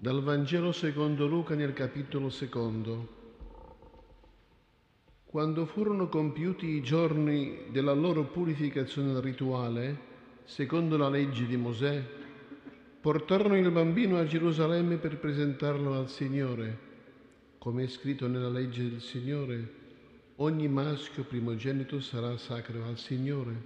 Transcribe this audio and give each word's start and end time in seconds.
Dal 0.00 0.22
Vangelo 0.22 0.70
secondo 0.70 1.26
Luca 1.26 1.56
nel 1.56 1.72
capitolo 1.72 2.30
secondo. 2.30 3.16
Quando 5.24 5.66
furono 5.66 6.08
compiuti 6.08 6.66
i 6.66 6.82
giorni 6.82 7.64
della 7.72 7.94
loro 7.94 8.22
purificazione 8.22 9.20
rituale, 9.20 9.98
secondo 10.44 10.96
la 10.96 11.08
legge 11.08 11.46
di 11.46 11.56
Mosè, 11.56 12.00
portarono 13.00 13.58
il 13.58 13.68
bambino 13.72 14.18
a 14.18 14.24
Gerusalemme 14.24 14.98
per 14.98 15.18
presentarlo 15.18 15.92
al 15.94 16.08
Signore. 16.08 16.78
Come 17.58 17.82
è 17.82 17.88
scritto 17.88 18.28
nella 18.28 18.50
legge 18.50 18.88
del 18.88 19.00
Signore, 19.00 19.72
ogni 20.36 20.68
maschio 20.68 21.24
primogenito 21.24 22.00
sarà 22.00 22.36
sacro 22.36 22.84
al 22.84 22.98
Signore. 22.98 23.62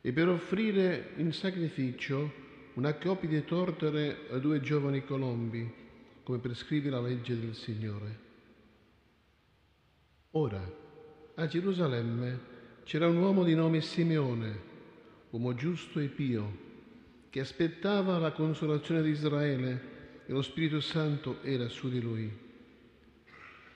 E 0.00 0.12
per 0.12 0.28
offrire 0.28 1.10
in 1.16 1.32
sacrificio 1.32 2.43
una 2.74 2.94
coppia 2.94 3.28
di 3.28 3.44
tortere 3.44 4.26
a 4.30 4.38
due 4.38 4.60
giovani 4.60 5.04
colombi, 5.04 5.72
come 6.22 6.38
prescrive 6.38 6.90
la 6.90 7.00
legge 7.00 7.38
del 7.38 7.54
Signore. 7.54 8.18
Ora, 10.32 10.60
a 11.36 11.46
Gerusalemme 11.46 12.52
c'era 12.82 13.06
un 13.06 13.18
uomo 13.18 13.44
di 13.44 13.54
nome 13.54 13.80
Simeone, 13.80 14.72
uomo 15.30 15.54
giusto 15.54 16.00
e 16.00 16.08
pio, 16.08 16.62
che 17.30 17.40
aspettava 17.40 18.18
la 18.18 18.32
consolazione 18.32 19.02
di 19.02 19.10
Israele 19.10 19.92
e 20.26 20.32
lo 20.32 20.42
Spirito 20.42 20.80
Santo 20.80 21.42
era 21.42 21.68
su 21.68 21.88
di 21.88 22.00
lui. 22.00 22.42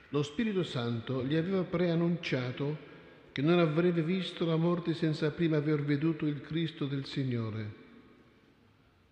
Lo 0.09 0.23
Spirito 0.23 0.63
Santo 0.63 1.23
gli 1.23 1.35
aveva 1.35 1.63
preannunciato 1.63 2.87
che 3.31 3.41
non 3.41 3.59
avrebbe 3.59 4.01
visto 4.01 4.45
la 4.45 4.55
morte 4.55 4.93
senza 4.93 5.31
prima 5.31 5.57
aver 5.57 5.83
veduto 5.83 6.25
il 6.25 6.41
Cristo 6.41 6.85
del 6.85 7.05
Signore. 7.05 7.87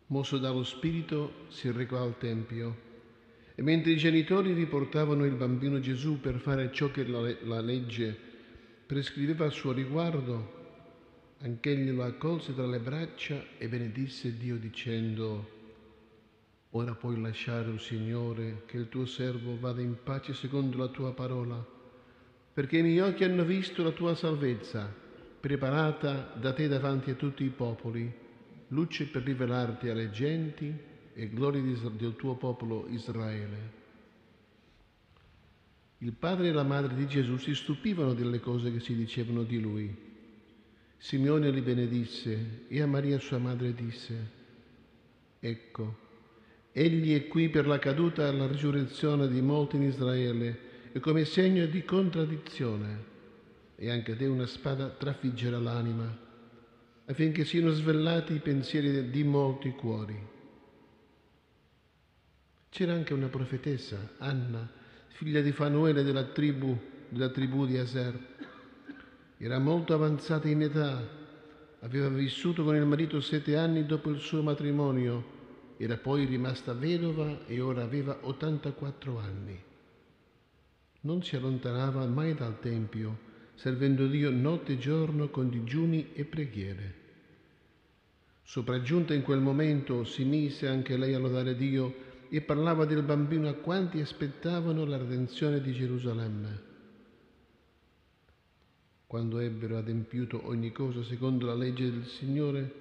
Mosso 0.10 0.38
dallo 0.38 0.64
Spirito 0.64 1.46
si 1.50 1.70
recò 1.70 2.02
al 2.02 2.18
Tempio. 2.18 2.86
E 3.56 3.62
mentre 3.62 3.92
i 3.92 3.98
genitori 3.98 4.54
riportavano 4.54 5.26
il 5.26 5.34
bambino 5.34 5.82
Gesù 5.82 6.22
per 6.22 6.40
fare 6.40 6.72
ciò 6.72 6.92
che 6.92 7.06
la, 7.06 7.36
la 7.42 7.60
legge 7.60 8.18
prescriveva 8.86 9.48
a 9.48 9.50
suo 9.50 9.74
riguardo, 9.74 10.56
anch'egli 11.40 11.92
lo 11.92 12.04
accolse 12.04 12.56
tra 12.56 12.66
le 12.66 12.80
braccia 12.80 13.44
e 13.58 13.68
benedisse 13.68 14.38
Dio 14.38 14.56
dicendo, 14.56 15.56
Ora 16.70 16.94
puoi 16.94 17.20
lasciare, 17.20 17.70
o 17.70 17.78
Signore, 17.78 18.64
che 18.66 18.78
il 18.78 18.88
tuo 18.88 19.06
servo 19.06 19.60
vada 19.60 19.82
in 19.82 19.98
pace 20.04 20.34
secondo 20.34 20.78
la 20.78 20.88
tua 20.88 21.12
parola, 21.12 21.66
perché 22.54 22.78
i 22.78 22.82
miei 22.82 23.00
occhi 23.00 23.26
hanno 23.26 23.44
visto 23.44 23.84
la 23.84 23.92
tua 23.92 24.16
salvezza, 24.16 24.90
preparata 25.40 26.34
da 26.40 26.54
te 26.54 26.70
davanti 26.70 27.10
a 27.10 27.16
tutti 27.16 27.44
i 27.44 27.50
popoli, 27.50 28.26
luce 28.70 29.06
per 29.08 29.24
rivelarti 29.24 29.90
alle 29.90 30.10
genti 30.10 30.74
e 31.14 31.30
gloria 31.30 31.62
del 31.62 32.16
tuo 32.16 32.36
popolo 32.36 32.88
Israele. 32.90 33.76
Il 36.00 36.14
padre 36.14 36.50
e 36.50 36.52
la 36.52 36.64
madre 36.64 36.94
di 36.94 37.08
Gesù 37.08 37.38
si 37.38 37.56
stupivano 37.56 38.14
delle 38.14 38.40
cose 38.40 38.72
che 38.72 38.80
si 38.80 38.96
dicevano 38.96 39.44
di 39.44 39.60
lui. 39.60 40.06
Simeone 40.98 41.50
li 41.50 41.62
benedisse 41.62 42.66
e 42.68 42.82
a 42.82 42.88
Maria 42.88 43.20
sua 43.20 43.40
madre 43.40 43.74
disse, 43.74 44.36
Ecco, 45.40 45.98
egli 46.72 47.16
è 47.16 47.28
qui 47.28 47.50
per 47.50 47.66
la 47.66 47.80
caduta 47.80 48.28
e 48.28 48.34
la 48.34 48.48
risurrezione 48.48 49.28
di 49.28 49.42
molti 49.42 49.78
in 49.78 49.84
Israele 49.84 50.60
e 50.92 51.00
come 51.00 51.26
segno 51.26 51.66
di 51.66 51.84
contraddizione, 51.84 53.16
e 53.76 53.90
anche 53.90 54.16
te 54.16 54.26
una 54.26 54.46
spada 54.46 54.90
trafiggerà 54.90 55.60
l'anima, 55.60 56.26
affinché 57.10 57.46
siano 57.46 57.72
svelati 57.72 58.34
i 58.34 58.40
pensieri 58.40 59.10
di 59.10 59.24
molti 59.24 59.72
cuori. 59.72 60.36
C'era 62.70 62.94
anche 62.94 63.14
una 63.14 63.28
profetessa, 63.28 64.16
Anna, 64.18 64.70
figlia 65.08 65.42
di 65.42 65.52
Fanuele 65.52 66.04
della 66.04 66.26
tribù, 66.26 66.78
della 67.10 67.30
tribù 67.30 67.66
di 67.66 67.78
Aser. 67.78 68.36
Era 69.38 69.58
molto 69.58 69.94
avanzata 69.94 70.50
in 70.50 70.62
età, 70.62 71.02
aveva 71.80 72.10
vissuto 72.10 72.64
con 72.64 72.76
il 72.76 72.86
marito 72.86 73.22
sette 73.22 73.56
anni 73.56 73.86
dopo 73.86 74.10
il 74.10 74.20
suo 74.20 74.44
matrimonio, 74.44 75.36
era 75.78 75.96
poi 75.96 76.26
rimasta 76.26 76.74
vedova 76.74 77.46
e 77.46 77.62
ora 77.62 77.84
aveva 77.84 78.18
84 78.22 79.18
anni. 79.18 79.64
Non 81.02 81.24
si 81.24 81.36
allontanava 81.38 82.06
mai 82.06 82.34
dal 82.34 82.60
Tempio, 82.60 83.27
servendo 83.58 84.08
Dio 84.08 84.32
notte 84.32 84.74
e 84.74 84.78
giorno 84.78 85.30
con 85.30 85.50
digiuni 85.50 86.14
e 86.14 86.26
preghiere. 86.26 87.06
Sopraggiunta 88.44 89.14
in 89.14 89.24
quel 89.24 89.40
momento 89.40 90.04
si 90.06 90.24
mise 90.24 90.68
anche 90.68 90.96
lei 90.96 91.14
a 91.14 91.20
lodare 91.20 91.56
Dio 91.56 92.06
e 92.30 92.42
parlava 92.42 92.86
del 92.86 93.04
bambino 93.04 93.50
a 93.50 93.54
quanti 93.54 94.00
aspettavano 94.00 94.86
la 94.86 94.98
redenzione 94.98 95.60
di 95.60 95.74
Gerusalemme. 95.74 96.66
Quando 99.08 99.40
ebbero 99.40 99.78
adempiuto 99.78 100.48
ogni 100.48 100.72
cosa 100.72 101.04
secondo 101.04 101.46
la 101.46 101.56
legge 101.56 101.90
del 101.90 102.06
Signore, 102.06 102.72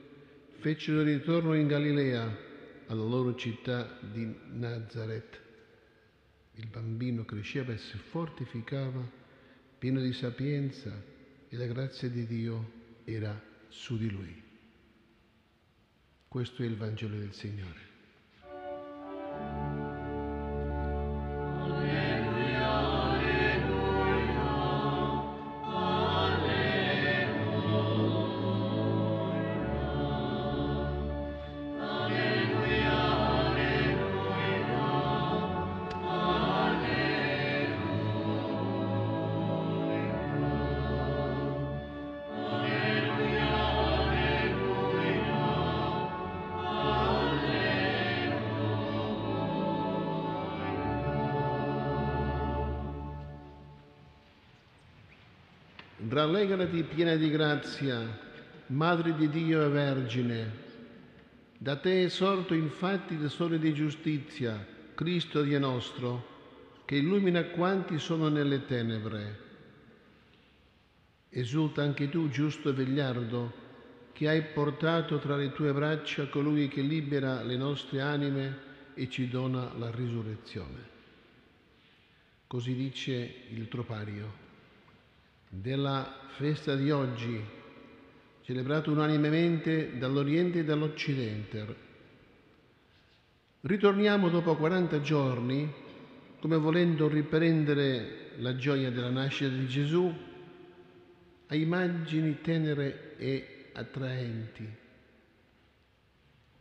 fecero 0.59 1.03
ritorno 1.03 1.54
in 1.54 1.69
Galilea, 1.69 2.36
alla 2.88 3.04
loro 3.04 3.34
città 3.34 3.98
di 4.00 4.32
Nazareth. 4.53 5.41
Il 6.54 6.66
bambino 6.66 7.25
cresceva 7.25 7.72
e 7.72 7.78
si 7.78 7.97
fortificava, 7.97 9.25
pieno 9.78 10.00
di 10.00 10.12
sapienza, 10.12 10.91
e 11.48 11.56
la 11.56 11.66
grazia 11.66 12.09
di 12.09 12.26
Dio 12.26 12.72
era 13.04 13.41
su 13.69 13.97
di 13.97 14.10
lui. 14.10 14.42
Questo 16.28 16.62
è 16.62 16.66
il 16.66 16.76
Vangelo 16.76 17.16
del 17.16 17.32
Signore. 17.32 17.85
Rallegrati 56.09 56.84
piena 56.84 57.17
di 57.17 57.28
grazia, 57.31 57.99
Madre 58.67 59.17
di 59.17 59.28
Dio 59.28 59.65
e 59.65 59.69
Vergine. 59.69 60.53
Da 61.59 61.77
te 61.77 62.05
è 62.05 62.09
sorto 62.09 62.55
infatti 62.55 63.15
il 63.15 63.28
sole 63.28 63.59
di 63.59 63.75
giustizia, 63.75 64.65
Cristo 64.95 65.43
Dio 65.43 65.59
nostro, 65.59 66.83
che 66.84 66.95
illumina 66.95 67.47
quanti 67.47 67.99
sono 67.99 68.28
nelle 68.28 68.66
tenebre. 68.66 69.39
Esulta 71.28 71.83
anche 71.83 72.09
tu, 72.09 72.28
giusto 72.28 72.72
vegliardo, 72.72 73.53
che 74.12 74.28
hai 74.28 74.43
portato 74.43 75.19
tra 75.19 75.34
le 75.34 75.50
tue 75.50 75.72
braccia 75.72 76.28
colui 76.28 76.69
che 76.69 76.83
libera 76.83 77.43
le 77.43 77.56
nostre 77.56 78.00
anime 78.00 78.59
e 78.95 79.11
ci 79.11 79.28
dona 79.28 79.72
la 79.77 79.91
risurrezione. 79.91 80.95
Così 82.47 82.75
dice 82.75 83.34
il 83.50 83.66
tropario 83.66 84.46
della 85.61 86.15
festa 86.37 86.75
di 86.75 86.91
oggi, 86.91 87.43
celebrato 88.42 88.91
unanimemente 88.91 89.97
dall'Oriente 89.98 90.60
e 90.60 90.65
dall'Occidente. 90.65 91.84
Ritorniamo 93.63 94.28
dopo 94.28 94.54
40 94.54 95.01
giorni, 95.01 95.72
come 96.41 96.57
volendo 96.57 97.09
riprendere 97.09 98.33
la 98.36 98.54
gioia 98.57 98.91
della 98.91 99.10
nascita 99.10 99.54
di 99.54 99.66
Gesù, 99.66 100.15
a 101.48 101.54
immagini 101.54 102.41
tenere 102.42 103.16
e 103.16 103.71
attraenti. 103.72 104.69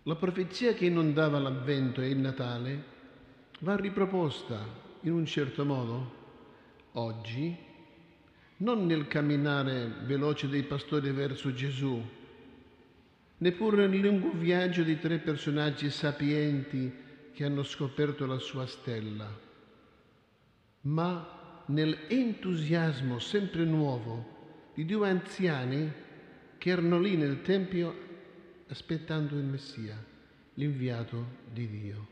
La 0.03 0.15
profezia 0.15 0.73
che 0.73 0.85
inondava 0.85 1.39
l'Avvento 1.39 2.01
e 2.01 2.09
il 2.09 2.17
Natale 2.17 2.83
va 3.59 3.75
riproposta 3.75 4.83
in 5.01 5.11
un 5.11 5.25
certo 5.25 5.65
modo 5.65 6.23
oggi 6.93 7.73
non 8.57 8.85
nel 8.85 9.07
camminare 9.07 9.91
veloce 10.03 10.47
dei 10.47 10.63
pastori 10.63 11.11
verso 11.11 11.53
Gesù, 11.53 12.01
neppure 13.37 13.87
nel 13.87 13.99
lungo 13.99 14.31
viaggio 14.31 14.83
di 14.83 14.97
tre 14.97 15.17
personaggi 15.17 15.89
sapienti 15.89 17.03
che 17.33 17.43
hanno 17.43 17.63
scoperto 17.63 18.25
la 18.25 18.39
sua 18.39 18.65
stella, 18.65 19.29
ma 20.81 21.63
nell'entusiasmo 21.65 23.19
sempre 23.19 23.65
nuovo 23.65 24.71
di 24.73 24.85
due 24.85 25.09
anziani 25.09 25.91
che 26.57 26.69
erano 26.69 26.99
lì 26.99 27.17
nel 27.17 27.41
Tempio 27.41 28.03
aspettando 28.69 29.35
il 29.35 29.43
Messia, 29.43 30.01
l'inviato 30.53 31.43
di 31.51 31.67
Dio. 31.67 32.07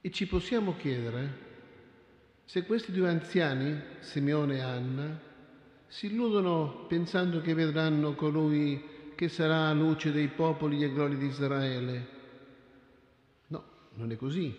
E 0.00 0.10
ci 0.10 0.26
possiamo 0.26 0.76
chiedere 0.76 1.47
se 2.48 2.64
questi 2.64 2.92
due 2.92 3.10
anziani, 3.10 3.78
Simeone 3.98 4.56
e 4.56 4.60
Anna, 4.60 5.20
si 5.86 6.06
illudono 6.06 6.86
pensando 6.88 7.42
che 7.42 7.52
vedranno 7.52 8.14
colui 8.14 9.12
che 9.14 9.28
sarà 9.28 9.70
luce 9.74 10.12
dei 10.12 10.28
popoli 10.28 10.82
e 10.82 10.90
gloria 10.90 11.18
di 11.18 11.26
Israele. 11.26 12.08
No, 13.48 13.64
non 13.96 14.12
è 14.12 14.16
così. 14.16 14.56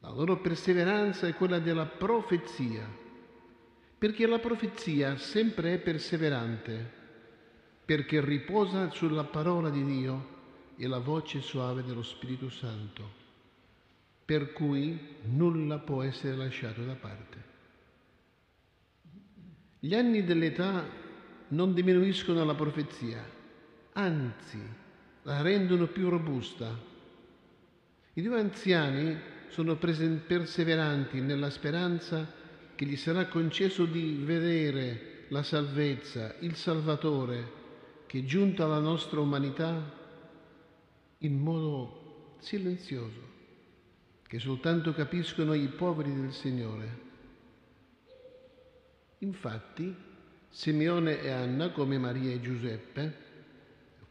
La 0.00 0.08
loro 0.08 0.40
perseveranza 0.40 1.26
è 1.26 1.34
quella 1.34 1.58
della 1.58 1.84
profezia, 1.84 2.88
perché 3.98 4.26
la 4.26 4.38
profezia 4.38 5.18
sempre 5.18 5.74
è 5.74 5.78
perseverante, 5.80 6.90
perché 7.84 8.24
riposa 8.24 8.90
sulla 8.92 9.24
parola 9.24 9.68
di 9.68 9.84
Dio 9.84 10.36
e 10.78 10.86
la 10.86 11.00
voce 11.00 11.42
suave 11.42 11.82
dello 11.82 12.02
Spirito 12.02 12.48
Santo, 12.48 13.17
per 14.28 14.52
cui 14.52 15.16
nulla 15.22 15.78
può 15.78 16.02
essere 16.02 16.36
lasciato 16.36 16.84
da 16.84 16.92
parte. 16.92 17.44
Gli 19.78 19.94
anni 19.94 20.22
dell'età 20.22 20.84
non 21.48 21.72
diminuiscono 21.72 22.44
la 22.44 22.54
profezia, 22.54 23.24
anzi 23.94 24.60
la 25.22 25.40
rendono 25.40 25.86
più 25.86 26.10
robusta. 26.10 26.78
I 28.12 28.20
due 28.20 28.38
anziani 28.38 29.18
sono 29.48 29.76
perseveranti 29.76 31.22
nella 31.22 31.48
speranza 31.48 32.30
che 32.74 32.84
gli 32.84 32.96
sarà 32.96 33.28
concesso 33.28 33.86
di 33.86 34.20
vedere 34.26 35.24
la 35.28 35.42
salvezza, 35.42 36.34
il 36.40 36.54
Salvatore, 36.54 37.52
che 38.04 38.26
giunto 38.26 38.62
alla 38.62 38.78
nostra 38.78 39.20
umanità 39.20 39.90
in 41.20 41.38
modo 41.38 42.36
silenzioso, 42.40 43.27
che 44.28 44.38
soltanto 44.38 44.92
capiscono 44.92 45.54
i 45.54 45.68
poveri 45.68 46.14
del 46.14 46.34
Signore. 46.34 47.06
Infatti, 49.20 49.92
Simeone 50.50 51.22
e 51.22 51.30
Anna, 51.30 51.70
come 51.70 51.96
Maria 51.96 52.34
e 52.34 52.40
Giuseppe, 52.40 53.16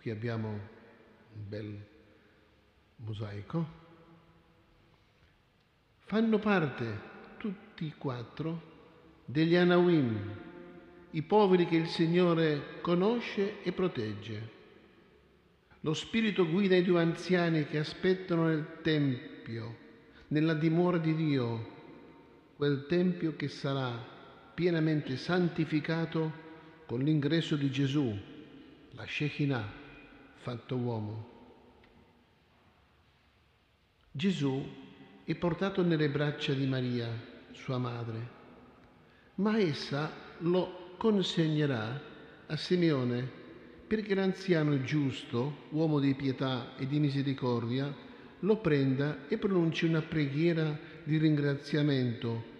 qui 0.01 0.09
abbiamo 0.09 0.49
un 0.49 1.47
bel 1.47 1.85
mosaico, 2.95 3.65
fanno 5.99 6.39
parte 6.39 6.99
tutti 7.37 7.85
e 7.85 7.95
quattro 7.95 8.61
degli 9.23 9.55
Anawim, 9.55 10.35
i 11.11 11.21
poveri 11.21 11.67
che 11.67 11.75
il 11.75 11.87
Signore 11.87 12.81
conosce 12.81 13.61
e 13.61 13.71
protegge. 13.71 14.55
Lo 15.81 15.93
Spirito 15.93 16.49
guida 16.49 16.75
i 16.75 16.83
due 16.83 17.01
anziani 17.01 17.67
che 17.67 17.77
aspettano 17.77 18.47
nel 18.47 18.79
Tempio, 18.81 19.85
nella 20.29 20.53
dimora 20.53 20.97
di 20.97 21.15
Dio, 21.15 21.75
quel 22.55 22.85
Tempio 22.87 23.35
che 23.35 23.47
sarà 23.47 24.15
pienamente 24.53 25.15
santificato 25.15 26.45
con 26.85 27.01
l'ingresso 27.01 27.55
di 27.55 27.69
Gesù, 27.69 28.17
la 28.91 29.05
Shekinah, 29.05 29.71
fatto 30.35 30.75
uomo. 30.75 31.35
Gesù 34.11 34.65
è 35.23 35.35
portato 35.35 35.83
nelle 35.83 36.09
braccia 36.09 36.53
di 36.53 36.65
Maria, 36.65 37.07
sua 37.51 37.77
madre, 37.77 38.35
ma 39.35 39.59
essa 39.59 40.11
lo 40.39 40.95
consegnerà 40.97 42.01
a 42.47 42.55
Simeone 42.57 43.45
perché 43.87 44.15
l'anziano 44.15 44.81
giusto, 44.81 45.65
uomo 45.69 45.99
di 45.99 46.13
pietà 46.15 46.75
e 46.77 46.87
di 46.87 46.99
misericordia, 46.99 47.93
lo 48.39 48.57
prenda 48.57 49.27
e 49.27 49.37
pronunci 49.37 49.85
una 49.85 50.01
preghiera 50.01 50.77
di 51.03 51.17
ringraziamento 51.17 52.55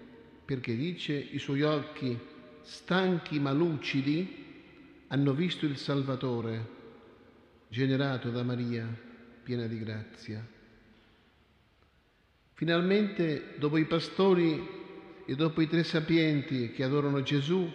perché 0.46 0.76
dice 0.76 1.14
i 1.14 1.40
suoi 1.40 1.62
occhi, 1.62 2.18
stanchi 2.62 3.38
ma 3.40 3.52
lucidi, 3.52 4.46
hanno 5.08 5.34
visto 5.34 5.66
il 5.66 5.76
Salvatore, 5.76 6.76
generato 7.68 8.30
da 8.30 8.44
Maria, 8.44 8.88
piena 9.44 9.68
di 9.68 9.78
grazia. 9.78 10.46
Finalmente, 12.54 13.56
dopo 13.58 13.78
i 13.78 13.86
pastori 13.86 14.66
e 15.26 15.36
dopo 15.36 15.60
i 15.60 15.68
tre 15.68 15.84
sapienti 15.84 16.72
che 16.72 16.84
adorano 16.84 17.22
Gesù, 17.22 17.70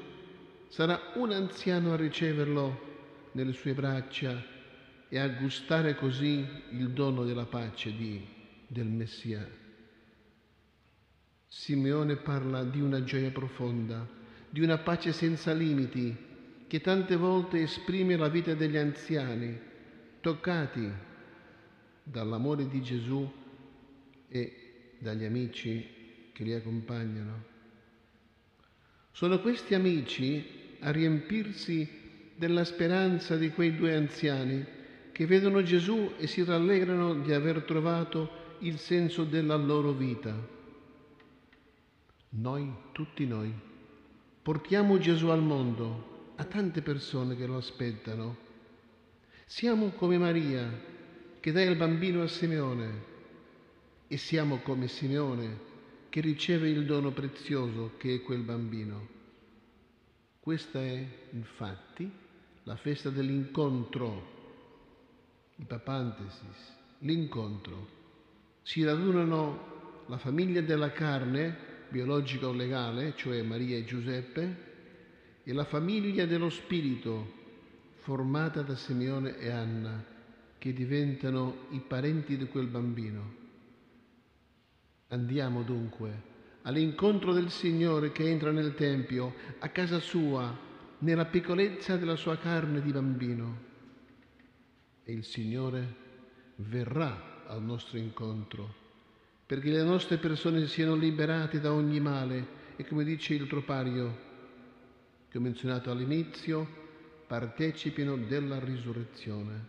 sarà 0.68 1.12
un 1.16 1.30
anziano 1.30 1.92
a 1.92 1.96
riceverlo 1.96 3.30
nelle 3.32 3.52
sue 3.52 3.74
braccia 3.74 4.51
e 5.12 5.18
a 5.18 5.28
gustare 5.28 5.94
così 5.94 6.42
il 6.70 6.88
dono 6.92 7.24
della 7.24 7.44
pace 7.44 7.94
di, 7.94 8.26
del 8.66 8.86
Messia. 8.86 9.46
Simeone 11.46 12.16
parla 12.16 12.64
di 12.64 12.80
una 12.80 13.04
gioia 13.04 13.30
profonda, 13.30 14.08
di 14.48 14.62
una 14.62 14.78
pace 14.78 15.12
senza 15.12 15.52
limiti, 15.52 16.16
che 16.66 16.80
tante 16.80 17.16
volte 17.16 17.60
esprime 17.60 18.16
la 18.16 18.28
vita 18.28 18.54
degli 18.54 18.78
anziani, 18.78 19.60
toccati 20.22 20.90
dall'amore 22.04 22.66
di 22.66 22.80
Gesù 22.80 23.30
e 24.28 24.94
dagli 24.98 25.24
amici 25.24 26.30
che 26.32 26.42
li 26.42 26.54
accompagnano. 26.54 27.44
Sono 29.10 29.42
questi 29.42 29.74
amici 29.74 30.78
a 30.80 30.90
riempirsi 30.90 32.32
della 32.34 32.64
speranza 32.64 33.36
di 33.36 33.50
quei 33.50 33.76
due 33.76 33.94
anziani 33.94 34.80
che 35.12 35.26
vedono 35.26 35.62
Gesù 35.62 36.12
e 36.16 36.26
si 36.26 36.42
rallegrano 36.42 37.14
di 37.14 37.32
aver 37.32 37.62
trovato 37.62 38.40
il 38.60 38.78
senso 38.78 39.24
della 39.24 39.56
loro 39.56 39.92
vita. 39.92 40.34
Noi, 42.30 42.72
tutti 42.92 43.26
noi, 43.26 43.52
portiamo 44.42 44.98
Gesù 44.98 45.28
al 45.28 45.42
mondo, 45.42 46.32
a 46.36 46.44
tante 46.44 46.80
persone 46.80 47.36
che 47.36 47.46
lo 47.46 47.58
aspettano. 47.58 48.36
Siamo 49.44 49.90
come 49.90 50.16
Maria, 50.16 50.66
che 51.40 51.52
dà 51.52 51.62
il 51.62 51.76
bambino 51.76 52.22
a 52.22 52.26
Simeone, 52.26 53.10
e 54.08 54.16
siamo 54.16 54.58
come 54.58 54.88
Simeone, 54.88 55.70
che 56.08 56.20
riceve 56.20 56.68
il 56.68 56.86
dono 56.86 57.10
prezioso 57.10 57.92
che 57.98 58.14
è 58.14 58.22
quel 58.22 58.42
bambino. 58.42 59.08
Questa 60.40 60.80
è, 60.80 61.06
infatti, 61.30 62.10
la 62.64 62.76
festa 62.76 63.10
dell'incontro, 63.10 64.41
il 65.56 65.66
papantesis, 65.66 66.74
l'incontro. 66.98 68.00
Si 68.62 68.82
radunano 68.84 70.04
la 70.06 70.18
famiglia 70.18 70.60
della 70.60 70.92
carne, 70.92 71.70
biologica 71.88 72.48
o 72.48 72.52
legale, 72.52 73.14
cioè 73.16 73.42
Maria 73.42 73.76
e 73.76 73.84
Giuseppe, 73.84 74.70
e 75.42 75.52
la 75.52 75.64
famiglia 75.64 76.26
dello 76.26 76.50
Spirito, 76.50 77.40
formata 78.00 78.62
da 78.62 78.74
Simeone 78.76 79.38
e 79.38 79.50
Anna, 79.50 80.04
che 80.58 80.72
diventano 80.72 81.66
i 81.70 81.80
parenti 81.80 82.36
di 82.36 82.46
quel 82.46 82.66
bambino. 82.66 83.40
Andiamo 85.08 85.62
dunque 85.62 86.30
all'incontro 86.62 87.32
del 87.32 87.50
Signore 87.50 88.12
che 88.12 88.28
entra 88.28 88.50
nel 88.50 88.74
Tempio, 88.74 89.34
a 89.58 89.68
casa 89.68 89.98
sua, 89.98 90.56
nella 90.98 91.24
piccolezza 91.24 91.96
della 91.96 92.16
sua 92.16 92.36
carne 92.38 92.80
di 92.80 92.92
bambino. 92.92 93.70
Il 95.12 95.24
Signore 95.24 95.94
verrà 96.56 97.44
al 97.46 97.62
nostro 97.62 97.98
incontro 97.98 98.80
perché 99.44 99.68
le 99.68 99.82
nostre 99.82 100.16
persone 100.16 100.66
siano 100.66 100.94
liberate 100.94 101.60
da 101.60 101.70
ogni 101.70 102.00
male 102.00 102.60
e 102.76 102.86
come 102.86 103.04
dice 103.04 103.34
il 103.34 103.46
tropario 103.46 104.30
che 105.28 105.36
ho 105.36 105.40
menzionato 105.42 105.90
all'inizio, 105.90 106.66
partecipino 107.26 108.16
della 108.16 108.58
risurrezione. 108.58 109.66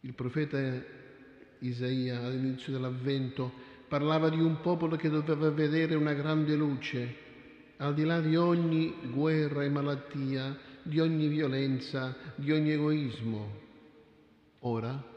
Il 0.00 0.14
profeta 0.14 0.58
Isaia 1.60 2.24
all'inizio 2.24 2.72
dell'avvento 2.72 3.52
parlava 3.86 4.28
di 4.28 4.40
un 4.40 4.60
popolo 4.60 4.96
che 4.96 5.08
doveva 5.08 5.50
vedere 5.50 5.94
una 5.94 6.14
grande 6.14 6.56
luce, 6.56 7.25
al 7.78 7.94
di 7.94 8.04
là 8.04 8.20
di 8.20 8.36
ogni 8.36 8.94
guerra 9.10 9.62
e 9.62 9.68
malattia, 9.68 10.58
di 10.82 11.00
ogni 11.00 11.28
violenza, 11.28 12.14
di 12.36 12.52
ogni 12.52 12.72
egoismo. 12.72 13.64
Ora, 14.60 15.14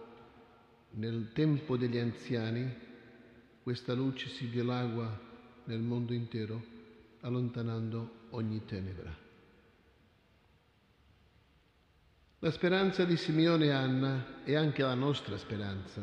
nel 0.91 1.31
tempo 1.33 1.77
degli 1.77 1.97
anziani 1.97 2.87
questa 3.63 3.93
luce 3.93 4.29
si 4.29 4.49
dilagua 4.49 5.27
nel 5.65 5.79
mondo 5.79 6.13
intero, 6.13 6.61
allontanando 7.21 8.27
ogni 8.31 8.65
tenebra. 8.65 9.15
La 12.39 12.51
speranza 12.51 13.03
di 13.03 13.17
Simeone 13.17 13.65
e 13.65 13.71
Anna 13.71 14.43
è 14.43 14.55
anche 14.55 14.81
la 14.81 14.93
nostra 14.93 15.37
speranza. 15.37 16.01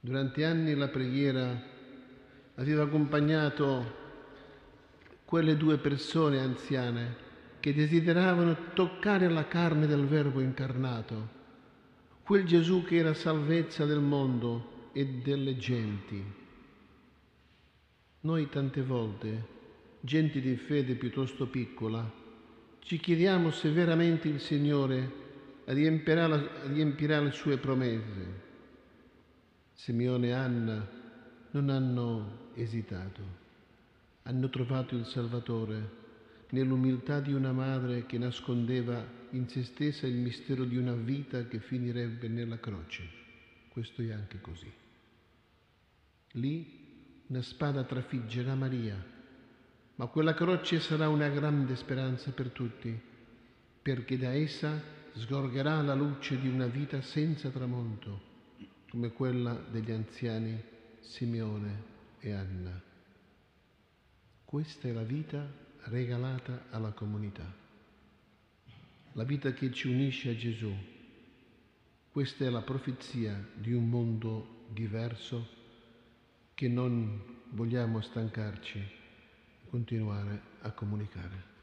Durante 0.00 0.44
anni 0.44 0.74
la 0.74 0.88
preghiera 0.88 1.62
aveva 2.54 2.84
accompagnato 2.84 4.03
quelle 5.34 5.56
due 5.56 5.78
persone 5.78 6.38
anziane 6.38 7.16
che 7.58 7.74
desideravano 7.74 8.70
toccare 8.72 9.28
la 9.28 9.48
carne 9.48 9.88
del 9.88 10.06
Verbo 10.06 10.38
incarnato 10.38 11.28
quel 12.22 12.44
Gesù 12.44 12.84
che 12.84 12.98
era 12.98 13.14
salvezza 13.14 13.84
del 13.84 13.98
mondo, 13.98 14.90
e 14.92 15.04
delle 15.24 15.56
genti. 15.56 16.24
Noi 18.20 18.48
tante 18.48 18.80
volte, 18.82 19.46
gente 20.02 20.40
di 20.40 20.54
fede 20.54 20.94
piuttosto 20.94 21.48
piccola, 21.48 22.08
ci 22.78 22.98
chiediamo 22.98 23.50
se 23.50 23.70
veramente 23.72 24.28
il 24.28 24.38
Signore 24.38 25.10
riempirà 25.64 26.28
le 26.28 27.30
sue 27.32 27.56
promesse. 27.56 28.42
Simeone 29.72 30.28
e 30.28 30.32
Anna 30.32 30.88
non 31.50 31.70
hanno 31.70 32.50
esitato, 32.54 33.42
hanno 34.24 34.48
trovato 34.48 34.94
il 34.94 35.06
Salvatore 35.06 36.02
nell'umiltà 36.50 37.20
di 37.20 37.32
una 37.32 37.52
madre 37.52 38.06
che 38.06 38.16
nascondeva 38.16 39.04
in 39.30 39.48
se 39.48 39.64
stessa 39.64 40.06
il 40.06 40.14
mistero 40.14 40.64
di 40.64 40.76
una 40.76 40.94
vita 40.94 41.46
che 41.46 41.58
finirebbe 41.58 42.28
nella 42.28 42.58
croce. 42.58 43.02
Questo 43.68 44.02
è 44.02 44.12
anche 44.12 44.40
così. 44.40 44.72
Lì 46.32 46.82
una 47.26 47.42
spada 47.42 47.84
trafiggerà 47.84 48.54
Maria, 48.54 49.02
ma 49.96 50.06
quella 50.06 50.34
croce 50.34 50.80
sarà 50.80 51.08
una 51.08 51.28
grande 51.28 51.76
speranza 51.76 52.30
per 52.30 52.50
tutti, 52.50 52.98
perché 53.82 54.16
da 54.16 54.32
essa 54.32 54.80
sgorgerà 55.12 55.82
la 55.82 55.94
luce 55.94 56.38
di 56.38 56.48
una 56.48 56.66
vita 56.66 57.00
senza 57.02 57.50
tramonto, 57.50 58.32
come 58.88 59.12
quella 59.12 59.54
degli 59.70 59.90
anziani 59.90 60.60
Simeone 61.00 61.82
e 62.20 62.32
Anna. 62.32 62.92
Questa 64.44 64.86
è 64.86 64.92
la 64.92 65.02
vita 65.02 65.50
regalata 65.84 66.66
alla 66.70 66.92
comunità, 66.92 67.44
la 69.12 69.24
vita 69.24 69.52
che 69.52 69.72
ci 69.72 69.88
unisce 69.88 70.30
a 70.30 70.36
Gesù. 70.36 70.72
Questa 72.10 72.44
è 72.44 72.50
la 72.50 72.62
profezia 72.62 73.44
di 73.54 73.72
un 73.72 73.88
mondo 73.88 74.66
diverso 74.68 75.48
che 76.54 76.68
non 76.68 77.42
vogliamo 77.50 78.00
stancarci, 78.00 78.80
continuare 79.68 80.40
a 80.60 80.70
comunicare. 80.70 81.53